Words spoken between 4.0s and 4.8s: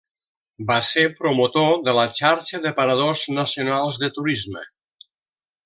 de Turisme.